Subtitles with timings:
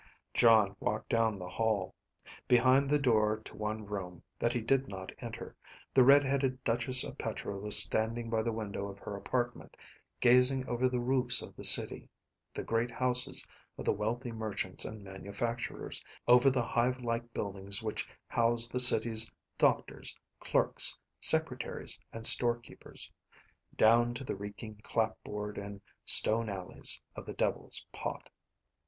[0.33, 1.93] Jon walked down the hall.
[2.47, 5.55] Behind the door to one room that he did not enter,
[5.93, 9.77] the red headed Duchess of Petra was standing by the window of her apartment,
[10.19, 12.09] gazing over the roofs of the city,
[12.51, 13.45] the great houses
[13.77, 19.29] of the wealthy merchants and manufacturers, over the hive like buildings which housed the city's
[19.59, 23.11] doctors, clerks, secretaries, and storekeepers,
[23.75, 28.31] down to the reeking clapboard and stone alleys of the Devil's Pot.